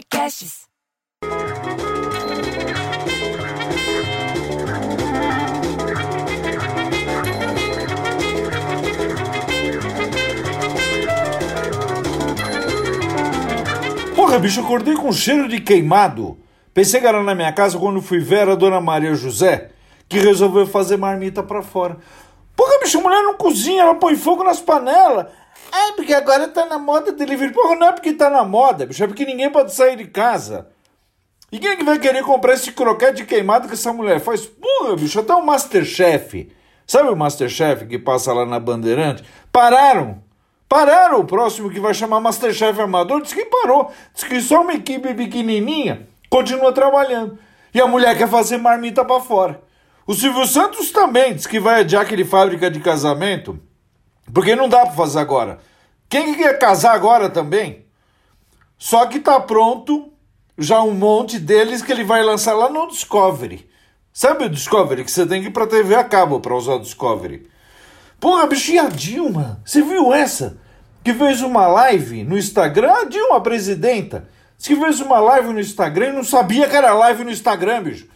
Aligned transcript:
Podcasts. 0.00 0.62
Porra, 14.16 14.38
bicho, 14.38 14.60
acordei 14.60 14.94
com 14.94 15.12
cheiro 15.12 15.48
de 15.48 15.60
queimado. 15.60 16.38
Pensei 16.72 17.00
que 17.00 17.06
era 17.06 17.22
na 17.22 17.34
minha 17.34 17.52
casa 17.52 17.78
quando 17.78 18.00
fui 18.00 18.20
ver 18.20 18.48
a 18.48 18.54
dona 18.54 18.80
Maria 18.80 19.14
José, 19.14 19.70
que 20.08 20.18
resolveu 20.18 20.66
fazer 20.66 20.96
marmita 20.96 21.42
pra 21.42 21.62
fora. 21.62 21.98
Porra, 22.56 22.78
bicho, 22.80 22.98
a 22.98 23.02
mulher 23.02 23.22
não 23.22 23.34
cozinha, 23.34 23.82
ela 23.82 23.94
põe 23.94 24.16
fogo 24.16 24.44
nas 24.44 24.60
panelas. 24.60 25.26
É, 25.72 25.92
porque 25.92 26.12
agora 26.12 26.48
tá 26.48 26.66
na 26.66 26.78
moda 26.78 27.12
delivery. 27.12 27.52
Porra, 27.52 27.76
não 27.76 27.88
é 27.88 27.92
porque 27.92 28.12
tá 28.12 28.28
na 28.28 28.44
moda, 28.44 28.86
bicho, 28.86 29.02
é 29.02 29.06
porque 29.06 29.24
ninguém 29.24 29.50
pode 29.50 29.72
sair 29.72 29.96
de 29.96 30.06
casa. 30.06 30.68
E 31.52 31.58
quem 31.58 31.70
é 31.70 31.76
que 31.76 31.84
vai 31.84 31.98
querer 31.98 32.22
comprar 32.22 32.54
esse 32.54 32.70
croquete 32.72 33.24
queimado 33.24 33.66
que 33.66 33.74
essa 33.74 33.92
mulher 33.92 34.20
faz? 34.20 34.46
Porra, 34.46 34.96
bicho, 34.96 35.18
até 35.18 35.34
o 35.34 35.44
Masterchef. 35.44 36.52
Sabe 36.86 37.08
o 37.08 37.16
Masterchef 37.16 37.86
que 37.86 37.98
passa 37.98 38.32
lá 38.32 38.46
na 38.46 38.58
Bandeirante? 38.58 39.24
Pararam. 39.52 40.22
Pararam 40.68 41.20
o 41.20 41.24
próximo 41.24 41.70
que 41.70 41.80
vai 41.80 41.92
chamar 41.92 42.20
Masterchef 42.20 42.80
Amador. 42.80 43.22
Diz 43.22 43.32
que 43.32 43.44
parou. 43.46 43.90
Diz 44.14 44.24
que 44.24 44.40
só 44.40 44.62
uma 44.62 44.74
equipe 44.74 45.12
pequenininha 45.14 46.08
continua 46.28 46.72
trabalhando. 46.72 47.38
E 47.74 47.80
a 47.80 47.86
mulher 47.86 48.16
quer 48.16 48.28
fazer 48.28 48.58
marmita 48.58 49.04
para 49.04 49.20
fora. 49.20 49.60
O 50.06 50.14
Silvio 50.14 50.46
Santos 50.46 50.90
também 50.90 51.34
diz 51.34 51.46
que 51.46 51.60
vai 51.60 51.80
adiar 51.80 52.02
aquele 52.02 52.24
fábrica 52.24 52.70
de 52.70 52.80
casamento. 52.80 53.58
Porque 54.32 54.54
não 54.54 54.68
dá 54.68 54.86
para 54.86 54.94
fazer 54.94 55.18
agora. 55.18 55.58
Quem 56.08 56.32
que 56.32 56.42
quer 56.42 56.58
casar 56.58 56.94
agora 56.94 57.28
também? 57.28 57.86
Só 58.78 59.06
que 59.06 59.20
tá 59.20 59.38
pronto 59.38 60.12
já 60.56 60.82
um 60.82 60.92
monte 60.92 61.38
deles 61.38 61.82
que 61.82 61.92
ele 61.92 62.04
vai 62.04 62.22
lançar 62.22 62.54
lá 62.54 62.68
no 62.68 62.88
Discovery. 62.88 63.68
Sabe 64.12 64.44
o 64.44 64.50
Discovery? 64.50 65.04
Que 65.04 65.10
você 65.10 65.26
tem 65.26 65.40
que 65.40 65.48
ir 65.48 65.52
pra 65.52 65.66
TV 65.66 65.94
a 65.94 66.04
cabo 66.04 66.40
pra 66.40 66.56
usar 66.56 66.74
o 66.74 66.80
Discovery. 66.80 67.48
Porra, 68.18 68.46
bicho, 68.46 68.72
e 68.72 68.78
a 68.78 68.88
Dilma? 68.88 69.62
Você 69.64 69.82
viu 69.82 70.12
essa? 70.12 70.58
Que 71.02 71.14
fez 71.14 71.40
uma 71.40 71.66
live 71.66 72.24
no 72.24 72.36
Instagram? 72.36 72.92
A 72.92 73.04
Dilma, 73.04 73.36
a 73.36 73.40
presidenta. 73.40 74.28
Diz 74.58 74.66
que 74.66 74.76
fez 74.76 75.00
uma 75.00 75.18
live 75.20 75.54
no 75.54 75.60
Instagram 75.60 76.08
e 76.08 76.12
não 76.12 76.24
sabia 76.24 76.68
que 76.68 76.76
era 76.76 76.92
live 76.92 77.24
no 77.24 77.30
Instagram, 77.30 77.84
bicho. 77.84 78.08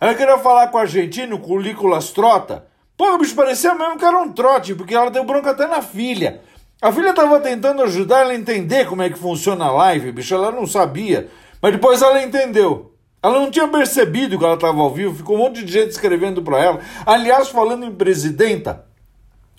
Ela 0.00 0.14
queria 0.14 0.38
falar 0.38 0.68
com 0.68 0.78
o 0.78 0.80
argentino, 0.80 1.40
com 1.40 1.54
o 1.54 1.60
Nicolas 1.60 2.10
Trota. 2.10 2.66
Porra, 2.98 3.16
bicho, 3.16 3.36
parecia 3.36 3.76
mesmo 3.76 3.96
que 3.96 4.04
era 4.04 4.18
um 4.18 4.32
trote, 4.32 4.74
porque 4.74 4.92
ela 4.92 5.08
deu 5.08 5.22
bronca 5.22 5.52
até 5.52 5.68
na 5.68 5.80
filha. 5.80 6.40
A 6.82 6.90
filha 6.90 7.14
tava 7.14 7.38
tentando 7.38 7.80
ajudar 7.82 8.22
ela 8.22 8.32
a 8.32 8.34
entender 8.34 8.88
como 8.88 9.02
é 9.02 9.08
que 9.08 9.16
funciona 9.16 9.66
a 9.66 9.70
live, 9.70 10.10
bicho. 10.10 10.34
Ela 10.34 10.50
não 10.50 10.66
sabia. 10.66 11.28
Mas 11.62 11.72
depois 11.72 12.02
ela 12.02 12.20
entendeu. 12.20 12.92
Ela 13.22 13.38
não 13.38 13.52
tinha 13.52 13.68
percebido 13.68 14.36
que 14.36 14.44
ela 14.44 14.54
estava 14.54 14.80
ao 14.80 14.92
vivo, 14.92 15.14
ficou 15.14 15.36
um 15.36 15.38
monte 15.38 15.64
de 15.64 15.72
gente 15.72 15.90
escrevendo 15.90 16.42
para 16.42 16.58
ela. 16.58 16.80
Aliás, 17.06 17.48
falando 17.48 17.84
em 17.84 17.94
presidenta, 17.94 18.84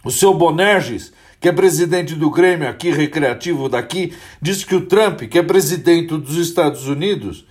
o 0.03 0.11
seu 0.11 0.33
Bonerges, 0.33 1.13
que 1.39 1.47
é 1.47 1.51
presidente 1.53 2.15
do 2.15 2.29
Grêmio 2.29 2.67
aqui, 2.67 2.89
recreativo 2.89 3.69
daqui, 3.69 4.13
disse 4.41 4.65
que 4.65 4.75
o 4.75 4.85
Trump, 4.85 5.21
que 5.21 5.39
é 5.39 5.43
presidente 5.43 6.17
dos 6.17 6.35
Estados 6.35 6.87
Unidos, 6.87 7.45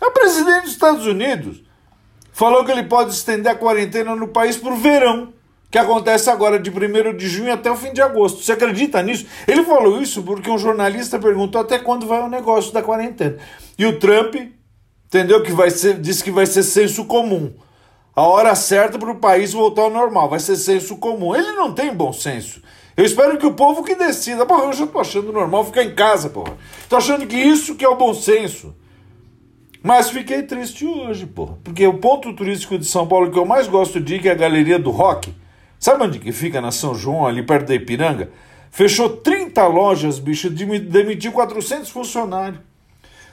é 0.00 0.10
presidente 0.10 0.62
dos 0.62 0.72
Estados 0.72 1.06
Unidos, 1.06 1.62
falou 2.36 2.66
que 2.66 2.70
ele 2.70 2.82
pode 2.82 3.14
estender 3.14 3.50
a 3.50 3.54
quarentena 3.54 4.14
no 4.14 4.28
país 4.28 4.58
para 4.58 4.70
o 4.70 4.76
verão, 4.76 5.32
que 5.70 5.78
acontece 5.78 6.28
agora 6.28 6.60
de 6.60 6.68
1 6.68 7.16
de 7.16 7.26
junho 7.28 7.50
até 7.50 7.70
o 7.70 7.76
fim 7.76 7.94
de 7.94 8.02
agosto. 8.02 8.42
Você 8.42 8.52
acredita 8.52 9.02
nisso? 9.02 9.24
Ele 9.48 9.64
falou 9.64 10.02
isso 10.02 10.22
porque 10.22 10.50
um 10.50 10.58
jornalista 10.58 11.18
perguntou 11.18 11.62
até 11.62 11.78
quando 11.78 12.06
vai 12.06 12.20
o 12.20 12.28
negócio 12.28 12.74
da 12.74 12.82
quarentena. 12.82 13.38
E 13.78 13.86
o 13.86 13.98
Trump, 13.98 14.34
entendeu? 15.06 15.42
Que 15.42 15.50
vai 15.50 15.70
ser, 15.70 15.98
disse 15.98 16.22
que 16.22 16.30
vai 16.30 16.44
ser 16.44 16.62
senso 16.62 17.06
comum. 17.06 17.54
A 18.14 18.24
hora 18.24 18.54
certa 18.54 18.98
para 18.98 19.10
o 19.10 19.16
país 19.16 19.54
voltar 19.54 19.82
ao 19.82 19.90
normal, 19.90 20.28
vai 20.28 20.38
ser 20.38 20.56
senso 20.56 20.98
comum. 20.98 21.34
Ele 21.34 21.52
não 21.52 21.72
tem 21.72 21.90
bom 21.94 22.12
senso. 22.12 22.60
Eu 22.94 23.04
espero 23.06 23.38
que 23.38 23.46
o 23.46 23.54
povo 23.54 23.82
que 23.82 23.94
decida. 23.94 24.44
Porra, 24.44 24.64
eu 24.64 24.72
já 24.74 24.86
tô 24.86 25.00
achando 25.00 25.32
normal 25.32 25.64
ficar 25.64 25.84
em 25.84 25.94
casa, 25.94 26.28
porra. 26.28 26.54
Tô 26.86 26.96
achando 26.96 27.26
que 27.26 27.36
isso 27.36 27.76
que 27.76 27.84
é 27.84 27.88
o 27.88 27.96
bom 27.96 28.12
senso. 28.12 28.74
Mas 29.86 30.10
fiquei 30.10 30.42
triste 30.42 30.84
hoje, 30.84 31.26
porra. 31.26 31.58
Porque 31.62 31.86
o 31.86 31.94
ponto 31.98 32.32
turístico 32.32 32.76
de 32.76 32.84
São 32.84 33.06
Paulo 33.06 33.30
que 33.30 33.38
eu 33.38 33.46
mais 33.46 33.68
gosto 33.68 34.00
de 34.00 34.16
ir, 34.16 34.20
que 34.20 34.28
é 34.28 34.32
a 34.32 34.34
Galeria 34.34 34.80
do 34.80 34.90
Rock, 34.90 35.32
sabe 35.78 36.02
onde 36.02 36.18
que 36.18 36.32
fica? 36.32 36.60
Na 36.60 36.72
São 36.72 36.92
João, 36.92 37.24
ali 37.24 37.40
perto 37.40 37.68
da 37.68 37.74
Ipiranga? 37.76 38.32
Fechou 38.68 39.08
30 39.08 39.64
lojas, 39.68 40.18
bicho, 40.18 40.50
demitiu 40.50 41.30
400 41.30 41.88
funcionários. 41.88 42.58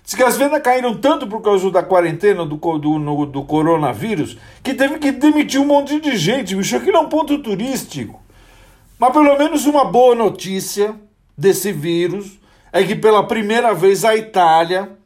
Diz 0.04 0.14
que 0.14 0.22
as 0.22 0.38
vendas 0.38 0.62
caíram 0.62 0.96
tanto 0.96 1.26
por 1.26 1.42
causa 1.42 1.72
da 1.72 1.82
quarentena 1.82 2.46
do, 2.46 2.58
do, 2.78 3.00
no, 3.00 3.26
do 3.26 3.44
coronavírus 3.44 4.38
que 4.62 4.76
teve 4.76 5.00
que 5.00 5.12
demitir 5.12 5.60
um 5.60 5.66
monte 5.66 6.00
de 6.00 6.16
gente, 6.16 6.56
bicho. 6.56 6.76
Aquilo 6.76 6.98
é 6.98 7.00
um 7.00 7.10
ponto 7.10 7.40
turístico. 7.40 8.22
Mas 9.00 9.12
pelo 9.12 9.36
menos 9.40 9.66
uma 9.66 9.86
boa 9.86 10.14
notícia 10.14 10.94
desse 11.36 11.72
vírus 11.72 12.40
é 12.72 12.84
que 12.84 12.96
pela 12.96 13.26
primeira 13.26 13.74
vez 13.74 14.06
a 14.06 14.16
Itália 14.16 15.02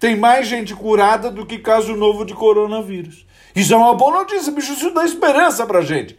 tem 0.00 0.16
mais 0.16 0.48
gente 0.48 0.74
curada 0.74 1.30
do 1.30 1.44
que 1.44 1.58
caso 1.58 1.94
novo 1.94 2.24
de 2.24 2.32
coronavírus. 2.32 3.26
Isso 3.54 3.74
é 3.74 3.76
uma 3.76 3.94
boa 3.94 4.20
notícia, 4.20 4.50
bicho. 4.50 4.72
Isso 4.72 4.90
dá 4.92 5.04
esperança 5.04 5.66
pra 5.66 5.82
gente. 5.82 6.18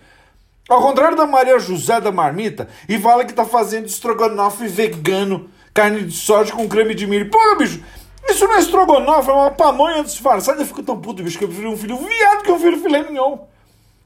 Ao 0.70 0.80
contrário 0.80 1.18
da 1.18 1.26
Maria 1.26 1.58
José 1.58 2.00
da 2.00 2.12
Marmita, 2.12 2.70
e 2.88 3.00
fala 3.00 3.26
que 3.26 3.34
tá 3.34 3.44
fazendo 3.44 3.88
estrogonofe 3.88 4.68
vegano, 4.68 5.50
carne 5.74 6.04
de 6.04 6.16
soja 6.16 6.54
com 6.54 6.70
creme 6.70 6.94
de 6.94 7.08
milho. 7.08 7.32
Pô, 7.32 7.56
bicho, 7.58 7.84
isso 8.30 8.46
não 8.48 8.56
é 8.56 8.60
estrogonofe, 8.60 9.32
é 9.32 9.34
uma 9.34 9.52
pamonha 9.52 10.04
disfarçada. 10.04 10.62
Eu 10.62 10.68
fico 10.68 10.84
tão 10.84 11.02
puto, 11.02 11.24
bicho, 11.24 11.40
que 11.40 11.44
eu 11.44 11.48
prefiro 11.48 11.72
um 11.72 11.78
filho 11.78 11.98
viado 11.98 12.44
que 12.44 12.52
um 12.52 12.60
filho 12.60 12.80
filé 12.80 13.02
mignon. 13.02 13.40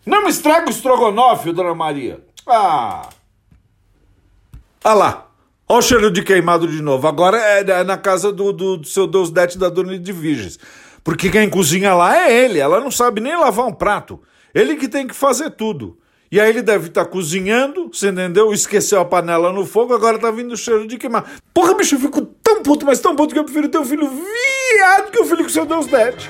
Não 0.06 0.24
me 0.24 0.30
estraga 0.30 0.68
o 0.68 0.72
estrogonofe, 0.72 1.52
dona 1.52 1.76
Maria. 1.76 2.24
Ah. 2.48 3.10
Ah 4.82 4.94
lá. 4.94 5.25
Olha 5.68 5.80
o 5.80 5.82
cheiro 5.82 6.12
de 6.12 6.22
queimado 6.22 6.68
de 6.68 6.82
novo. 6.82 7.08
Agora 7.08 7.38
é 7.38 7.84
na 7.84 7.98
casa 7.98 8.32
do, 8.32 8.54
do, 8.54 8.78
do 8.78 8.88
seu 8.88 9.08
Deus 9.08 9.32
Dete 9.32 9.58
da 9.58 9.68
dona 9.68 9.98
de 9.98 10.12
Virgens. 10.12 10.60
Porque 11.04 11.30
quem 11.30 11.50
cozinha 11.50 11.94
lá 11.96 12.16
é 12.16 12.46
ele. 12.46 12.60
Ela 12.60 12.80
não 12.80 12.92
sabe 12.92 13.20
nem 13.20 13.36
lavar 13.36 13.66
um 13.66 13.74
prato. 13.74 14.20
Ele 14.54 14.76
que 14.76 14.88
tem 14.88 15.08
que 15.08 15.16
fazer 15.16 15.50
tudo. 15.52 15.98
E 16.32 16.40
aí 16.40 16.50
ele 16.50 16.62
deve 16.62 16.88
estar 16.88 17.06
tá 17.06 17.10
cozinhando, 17.10 17.90
você 17.92 18.10
entendeu? 18.10 18.52
Esqueceu 18.54 19.00
a 19.00 19.06
panela 19.06 19.52
no 19.54 19.66
fogo, 19.66 19.94
agora 19.94 20.20
tá 20.20 20.30
vindo 20.32 20.52
o 20.52 20.58
cheiro 20.58 20.88
de 20.88 20.98
queimar. 20.98 21.24
Porra, 21.54 21.74
bicho, 21.76 21.96
eu 21.96 22.00
fico 22.00 22.22
tão 22.44 22.62
puto, 22.62 22.86
mas 22.86 23.00
tão 23.00 23.16
puto 23.16 23.34
que 23.34 23.40
eu 23.40 23.44
prefiro 23.44 23.70
ter 23.70 23.78
um 23.78 23.86
filho 23.86 24.10
viado 24.10 25.12
que 25.12 25.20
o 25.20 25.24
um 25.24 25.26
filho 25.26 25.44
com 25.44 25.50
seu 25.50 25.66
Deus 25.66 25.88
Dete. 25.88 26.30